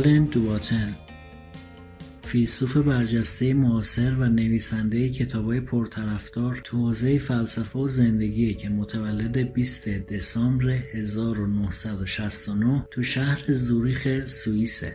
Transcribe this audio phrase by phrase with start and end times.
[0.00, 0.94] دوباتن
[2.22, 9.88] فیلسوف برجسته معاصر و نویسنده کتابای پرطرفدار تو حوزه فلسفه و زندگیه که متولد 20
[9.88, 14.94] دسامبر 1969 تو شهر زوریخ سوئیسه.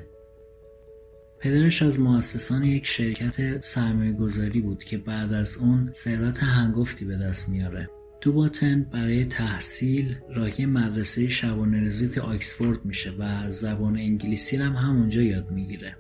[1.40, 7.18] پدرش از مؤسسان یک شرکت سرمایه گذاری بود که بعد از اون ثروت هنگفتی به
[7.18, 7.90] دست میاره.
[8.22, 15.22] دوباتن برای تحصیل راهی مدرسه شبانه روزی تو آکسفورد میشه و زبان انگلیسی هم همونجا
[15.22, 15.96] یاد می‌گیره.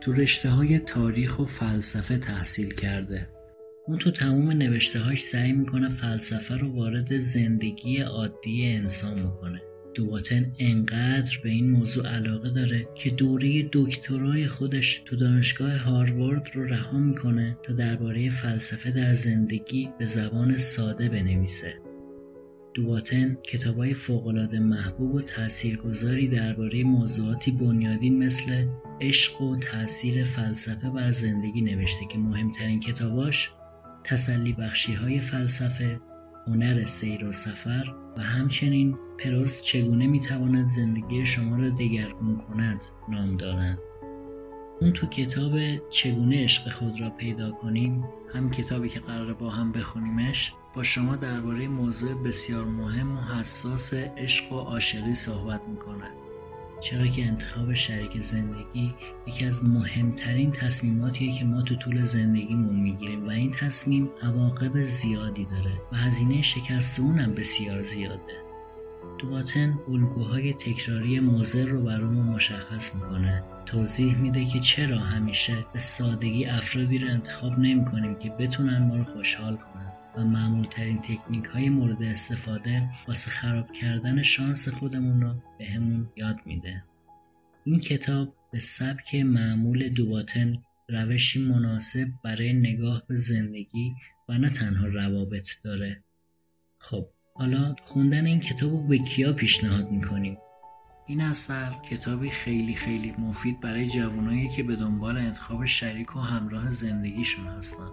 [0.00, 3.28] تو رشته های تاریخ و فلسفه تحصیل کرده.
[3.86, 9.62] اون تو تمام نوشتههاش سعی می‌کنه فلسفه رو وارد زندگی عادی انسان بکنه.
[9.94, 16.64] دوباتن انقدر به این موضوع علاقه داره که دوره دکترای خودش تو دانشگاه هاروارد رو
[16.64, 21.74] رها می‌کنه تا درباره فلسفه در زندگی به زبان ساده بنویسه.
[22.74, 28.66] دوباتن کتابای فوقالعاده محبوب و تاثیرگذاری درباره موضوعاتی بنیادین مثل
[29.00, 33.50] عشق و تاثیر فلسفه بر زندگی نوشته که مهمترین کتاباش
[34.04, 36.00] تسلی بخشی های فلسفه،
[36.50, 43.36] هنر سیر و سفر و همچنین پروست چگونه می‌تواند زندگی شما را دگرگون کند نام
[43.36, 43.78] دارند.
[44.80, 49.72] اون تو کتاب چگونه عشق خود را پیدا کنیم هم کتابی که قرار با هم
[49.72, 56.10] بخونیمش با شما درباره موضوع بسیار مهم و حساس عشق و عاشقی صحبت می‌کنه
[56.80, 58.94] چرا که انتخاب شریک زندگی
[59.26, 65.44] یکی از مهمترین تصمیماتیه که ما تو طول زندگیمون می‌گیریم و این تصمیم عواقب زیادی
[65.44, 68.50] داره و هزینه شکست اونم بسیار زیاده.
[69.18, 73.44] دوباتن الگوهای تکراری موزر رو برامون مشخص می‌کنه.
[73.66, 77.84] توضیح میده که چرا همیشه به سادگی افرادی رو انتخاب نمی
[78.18, 79.92] که بتونن ما رو خوشحال کنن.
[80.16, 86.08] و معمول ترین تکنیک های مورد استفاده واسه خراب کردن شانس خودمون رو به همون
[86.16, 86.84] یاد میده.
[87.64, 93.94] این کتاب به سبک معمول دوباتن روشی مناسب برای نگاه به زندگی
[94.28, 96.02] و نه تنها روابط داره.
[96.78, 100.38] خب حالا خوندن این کتاب رو به کیا پیشنهاد می‌کنیم؟
[101.06, 106.70] این اثر کتابی خیلی خیلی مفید برای جوانایی که به دنبال انتخاب شریک و همراه
[106.70, 107.90] زندگیشون هستن.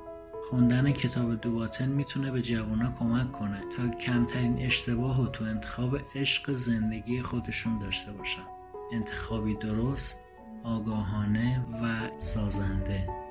[0.49, 6.53] خوندن کتاب دوباتن می‌تونه به جوانا کمک کنه تا کمترین اشتباه و تو انتخاب عشق
[6.53, 8.41] زندگی خودشون داشته باشن.
[8.91, 10.21] انتخابی درست
[10.63, 13.26] آگاهانه و سازنده.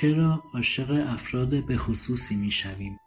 [0.00, 3.00] چرا عاشق افراد به خصوصی می شویم؟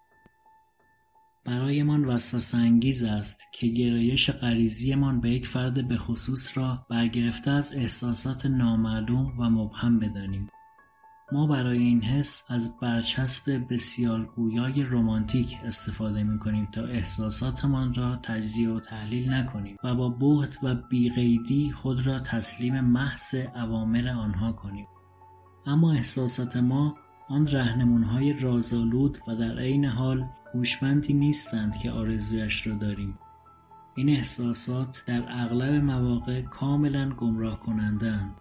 [1.45, 7.75] برایمان وسوسه انگیز است که گرایش غریزیمان به یک فرد به خصوص را برگرفته از
[7.75, 10.49] احساسات نامعلوم و مبهم بدانیم.
[11.31, 18.15] ما برای این حس از برچسب بسیار گویای رومانتیک استفاده می کنیم تا احساساتمان را
[18.15, 24.51] تجزیه و تحلیل نکنیم و با بهت و بیقیدی خود را تسلیم محض اوامر آنها
[24.51, 24.87] کنیم.
[25.65, 26.97] اما احساسات ما
[27.29, 33.17] آن رهنمونهای رازآلود و در عین حال هوشمندی نیستند که آرزویش را داریم.
[33.95, 38.35] این احساسات در اغلب مواقع کاملا گمراه کنندند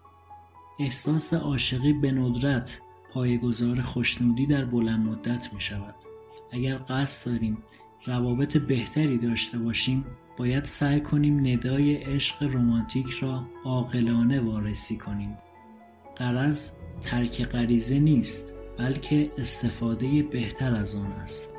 [0.78, 2.80] احساس عاشقی به ندرت
[3.12, 5.94] پایگذار خوشنودی در بلند مدت می شود
[6.52, 7.58] اگر قصد داریم
[8.06, 10.04] روابط بهتری داشته باشیم
[10.36, 15.38] باید سعی کنیم ندای عشق رمانتیک را عاقلانه وارسی کنیم.
[16.16, 21.54] قرض ترک غریزه نیست بلکه استفاده بهتر از آن است.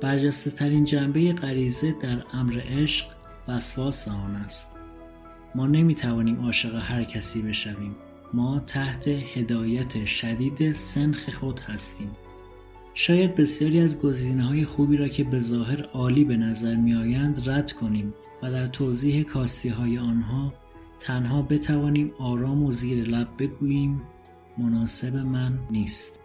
[0.00, 3.06] برجسته ترین جنبه غریزه در امر عشق
[3.48, 4.76] وسواس آن است.
[5.54, 7.96] ما نمی توانیم عاشق هر کسی بشویم.
[8.32, 12.10] ما تحت هدایت شدید سنخ خود هستیم.
[12.94, 17.48] شاید بسیاری از گزینه های خوبی را که به ظاهر عالی به نظر می آیند
[17.48, 20.52] رد کنیم و در توضیح کاستی های آنها
[20.98, 24.02] تنها بتوانیم آرام و زیر لب بگوییم
[24.58, 26.20] مناسب من نیست.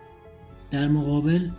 [0.71, 1.49] در مقابل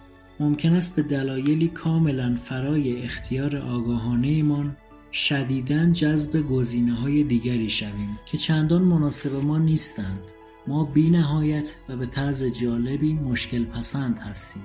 [0.41, 4.76] ممکن است به دلایلی کاملا فرای اختیار آگاهانه ایمان
[5.12, 10.32] شدیداً جذب گزینه های دیگری شویم که چندان مناسب ما نیستند.
[10.67, 14.62] ما بی نهایت و به طرز جالبی مشکل پسند هستیم.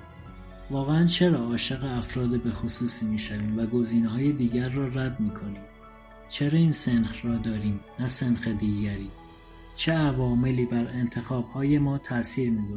[0.72, 5.30] واقعا چرا عاشق افراد به خصوصی می شویم و گزینه های دیگر را رد می
[5.30, 5.62] کنیم
[6.30, 9.10] چرا این سنخ را داریم نه سنخ دیگری؟
[9.76, 12.68] چه عواملی بر انتخاب های ما تأثیر می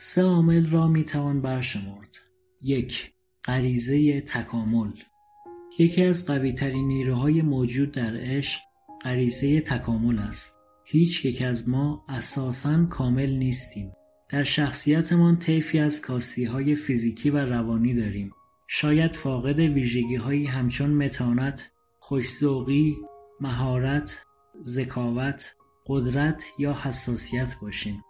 [0.00, 2.16] سه عامل را می توان برشمرد.
[2.62, 3.12] یک
[3.44, 4.90] غریزه تکامل
[5.78, 8.60] یکی از قویترین نیروهای موجود در عشق
[9.04, 10.56] غریزه تکامل است.
[10.84, 13.92] هیچ یک از ما اساساً کامل نیستیم.
[14.28, 18.32] در شخصیتمان طیفی از کاستی های فیزیکی و روانی داریم.
[18.68, 22.96] شاید فاقد ویژگی هایی همچون متانت، خوشذوقی،
[23.40, 24.20] مهارت،
[24.62, 25.54] ذکاوت،
[25.86, 28.04] قدرت یا حساسیت باشیم.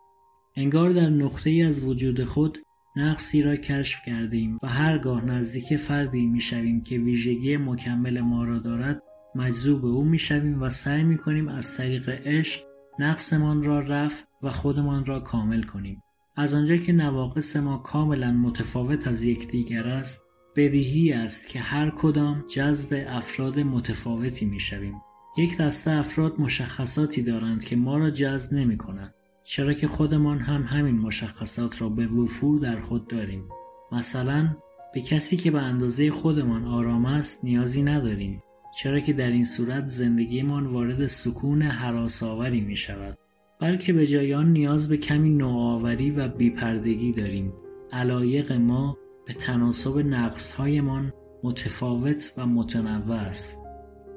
[0.58, 2.58] انگار در نقطه ای از وجود خود
[2.96, 9.02] نقصی را کشف کردیم و هرگاه نزدیک فردی می‌شویم که ویژگی مکمل ما را دارد
[9.34, 12.60] مجذوب او می‌شویم و سعی می‌کنیم از طریق عشق
[12.98, 16.02] نقصمان را رفع و خودمان را کامل کنیم.
[16.36, 20.22] از آنجا که نواقص ما کاملا متفاوت از یکدیگر است
[20.56, 24.94] بدیهی است که هر کدام جذب افراد متفاوتی می‌شویم.
[25.38, 29.14] یک دسته افراد مشخصاتی دارند که ما را جذب نمی کنند
[29.50, 33.48] چرا که خودمان هم همین مشخصات را به وفور در خود داریم.
[33.92, 34.56] مثلا
[34.94, 38.42] به کسی که به اندازه خودمان آرام است نیازی نداریم.
[38.78, 43.18] چرا که در این صورت زندگیمان وارد سکون حراسآوری می شود
[43.60, 47.52] بلکه به جای آن نیاز به کمی نوآوری و بیپردگی داریم.
[47.92, 51.12] علایق ما به تناسب نقصهایمان
[51.42, 53.58] متفاوت و متنوع است.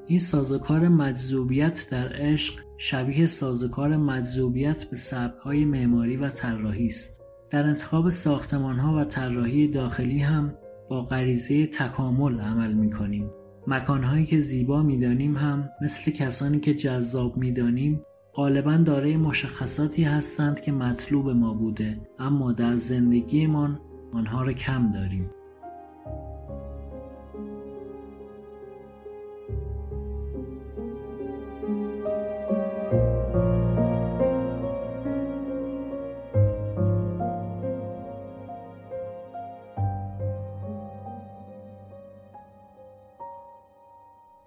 [0.06, 7.66] این سازوکار مجذوبیت در عشق شبیه سازوکار مجذوبیت به سبکهای معماری و طراحی است در
[7.66, 10.54] انتخاب ساختمانها و طراحی داخلی هم
[10.88, 13.30] با غریزه تکامل عمل می کنیم.
[13.66, 18.02] مکانهایی که زیبا می‌دانیم هم مثل کسانی که جذاب می‌دانیم
[18.34, 23.80] غالبا دارای مشخصاتی هستند که مطلوب ما بوده اما در زندگیمان
[24.12, 25.30] آنها را کم داریم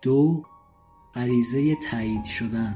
[0.06, 0.44] دو
[1.16, 2.76] غریزه تایید شدن.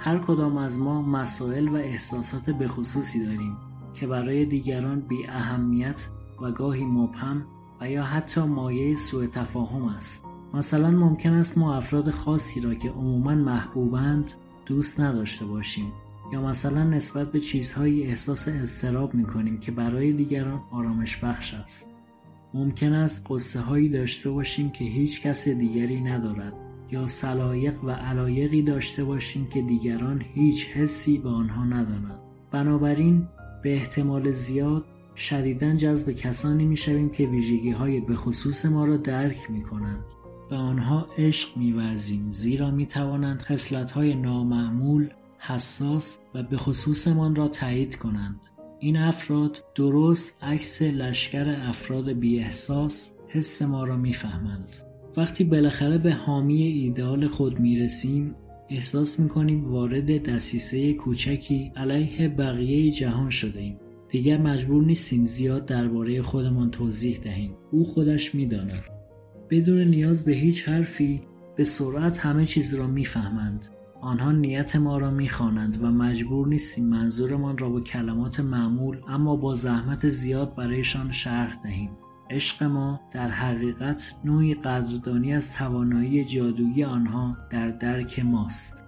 [0.00, 3.56] هر کدام از ما مسائل و احساسات بخصوصی داریم
[3.94, 6.08] که برای دیگران بی اهمیت
[6.42, 7.46] و گاهی مبهم
[7.80, 10.24] و یا حتی مایه سوء تفاهم است.
[10.54, 14.32] مثلا ممکن است ما افراد خاصی را که عموما محبوبند
[14.66, 15.92] دوست نداشته باشیم
[16.32, 21.95] یا مثلا نسبت به چیزهایی احساس اضطراب می کنیم که برای دیگران آرامش بخش است.
[22.54, 26.52] ممکن است قصه هایی داشته باشیم که هیچ کس دیگری ندارد
[26.90, 33.28] یا سلایق و علایقی داشته باشیم که دیگران هیچ حسی به آنها ندارند بنابراین
[33.62, 34.84] به احتمال زیاد
[35.16, 40.04] شدیدا جذب کسانی می‌شویم که ویژگی های به خصوص ما را درک می کنند.
[40.50, 43.42] به آنها عشق میورزیم زیرا می توانند
[43.94, 48.46] های نامعمول، حساس و به خصوصمان را تایید کنند.
[48.78, 54.68] این افراد درست عکس لشکر افراد بی احساس حس ما را می‌فهمند.
[55.16, 58.34] وقتی بالاخره به حامی ایدال خود می‌رسیم
[58.70, 63.76] احساس می‌کنیم وارد دسیسه کوچکی علیه بقیه جهان شده ایم.
[64.08, 67.54] دیگر مجبور نیستیم زیاد درباره خودمان توضیح دهیم.
[67.72, 68.84] او خودش می‌داند.
[69.50, 71.22] بدون نیاز به هیچ حرفی
[71.56, 73.66] به سرعت همه چیز را می‌فهمند.
[74.00, 79.54] آنها نیت ما را می‌خوانند و مجبور نیستیم منظورمان را با کلمات معمول اما با
[79.54, 81.90] زحمت زیاد برایشان شرح دهیم.
[82.30, 88.84] عشق ما در حقیقت نوعی قدردانی از توانایی جادویی آنها در درک ماست.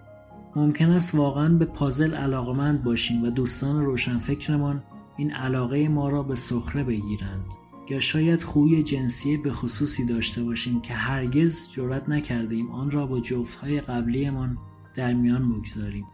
[0.57, 4.83] ممکن است واقعا به پازل علاقمند باشیم و دوستان روشنفکرمان
[5.17, 7.45] این علاقه ما را به سخره بگیرند.
[7.91, 13.21] یا شاید خوی جنسی به خصوصی داشته باشیم که هرگز جرأت نکردیم آن را با
[13.21, 14.59] جفتهای قبلیمان
[14.99, 16.07] در میان بگذاریم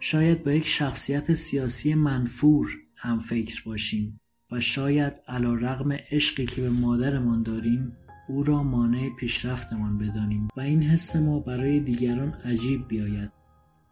[0.00, 4.20] شاید با یک شخصیت سیاسی منفور هم فکر باشیم
[4.52, 7.96] و شاید علا رغم عشقی که به مادرمان داریم
[8.28, 13.30] او را مانع پیشرفتمان بدانیم و این حس ما برای دیگران عجیب بیاید.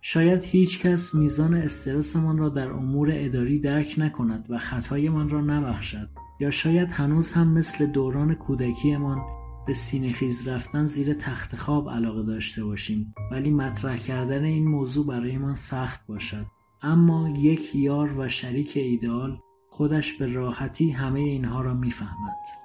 [0.03, 6.09] شاید هیچ کس میزان استرسمان را در امور اداری درک نکند و خطایمان را نبخشد.
[6.41, 12.23] یا شاید هنوز هم مثل دوران کودکیمان به سینه خیز رفتن زیر تخت خواب علاقه
[12.23, 13.15] داشته باشیم.
[13.31, 16.47] ولی مطرح کردن این موضوع برایمان سخت باشد.
[16.83, 22.64] اما یک یار و شریک ایدئال خودش به راحتی همه اینها را می‌فهمد.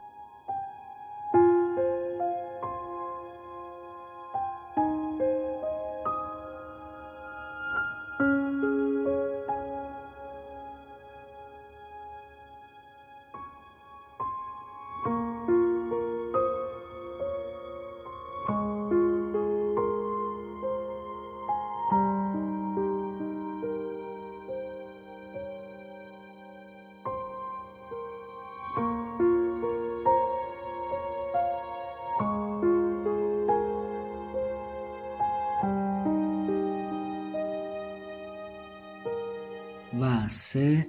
[40.30, 40.88] سه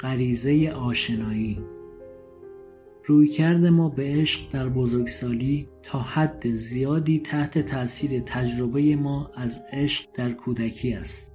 [0.00, 1.58] غریزه آشنایی.
[3.04, 10.04] رویکرد ما به عشق در بزرگسالی تا حد زیادی تحت تاثیر تجربه ما از عشق
[10.14, 11.32] در کودکی است.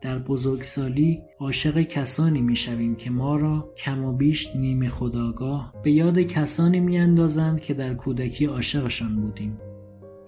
[0.00, 6.18] در بزرگسالی عاشق کسانی می‌شویم که ما را کم و بیش نیمه خداگاه به یاد
[6.18, 9.58] کسانی میاندازند که در کودکی عاشقشان بودیم.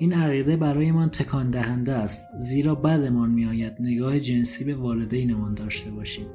[0.03, 6.27] این عقیده برایمان تکان دهنده است زیرا بدمان میآید نگاه جنسی به والدینمان داشته باشیم.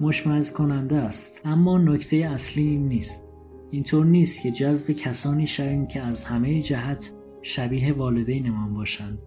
[0.00, 3.24] مشمعز کننده است اما نکته اصلی این نیست.
[3.70, 7.10] اینطور نیست که جذب کسانی شویم که از همه جهت
[7.42, 9.18] شبیه والدینمان باشند.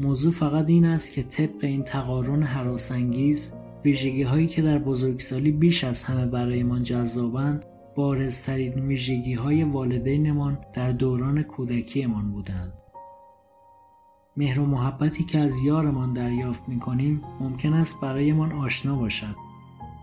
[0.00, 5.84] موضوع فقط این است که طبق این تقارن حراسانگیز ویژگی هایی که در بزرگسالی بیش
[5.84, 7.64] از همه برایمان جذابند
[7.94, 12.81] بارزترین ویژگی های والدینمان در دوران کودکیمان بودند.
[14.36, 19.36] مهر و محبتی که از یارمان دریافت می کنیم ممکن است برایمان آشنا باشد.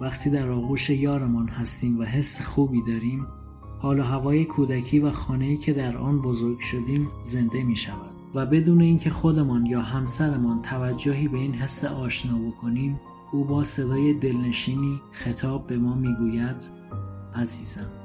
[0.02, 3.28] وقتی در آغوش یارمان هستیم و حس خوبی داریم
[3.80, 8.46] حال و هوای کودکی و خانه‌ای که در آن بزرگ شدیم زنده می شود و
[8.46, 13.00] بدون اینکه خودمان یا همسرمان توجهی به این حس آشنا بکنیم
[13.32, 16.70] او با صدای دلنشینی خطاب به ما می‌گوید
[17.36, 17.99] عزیزم.